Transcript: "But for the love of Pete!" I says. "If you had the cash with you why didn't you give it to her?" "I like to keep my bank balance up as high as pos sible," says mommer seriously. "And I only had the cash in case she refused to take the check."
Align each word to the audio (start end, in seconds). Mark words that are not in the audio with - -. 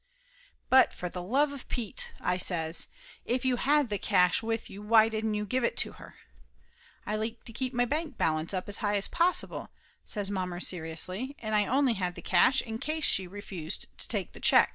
"But 0.67 0.95
for 0.95 1.09
the 1.09 1.21
love 1.21 1.51
of 1.53 1.67
Pete!" 1.67 2.11
I 2.19 2.39
says. 2.39 2.87
"If 3.23 3.45
you 3.45 3.57
had 3.57 3.89
the 3.89 3.99
cash 3.99 4.41
with 4.41 4.67
you 4.67 4.81
why 4.81 5.09
didn't 5.09 5.35
you 5.35 5.45
give 5.45 5.63
it 5.63 5.77
to 5.77 5.91
her?" 5.91 6.15
"I 7.05 7.15
like 7.15 7.43
to 7.43 7.53
keep 7.53 7.71
my 7.71 7.85
bank 7.85 8.17
balance 8.17 8.51
up 8.51 8.67
as 8.67 8.77
high 8.77 8.95
as 8.95 9.07
pos 9.07 9.43
sible," 9.43 9.69
says 10.03 10.31
mommer 10.31 10.59
seriously. 10.59 11.35
"And 11.37 11.53
I 11.53 11.67
only 11.67 11.93
had 11.93 12.15
the 12.15 12.23
cash 12.23 12.63
in 12.63 12.79
case 12.79 13.05
she 13.05 13.27
refused 13.27 13.95
to 13.99 14.07
take 14.07 14.33
the 14.33 14.39
check." 14.39 14.69